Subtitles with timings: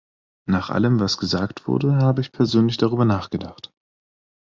[0.49, 3.71] Nach allem, was gesagt wurde, habe ich persönlich darüber nachgedacht.